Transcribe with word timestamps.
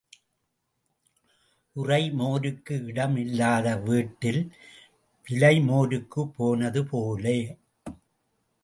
உறை 1.75 2.01
மோருக்கு 2.11 2.75
இடம் 2.85 3.15
இல்லாத 3.15 3.75
வீட்டில் 3.85 4.41
விலை 5.27 5.55
மோருக்குப் 5.61 6.33
போனது 6.37 6.83
போல. 6.85 7.25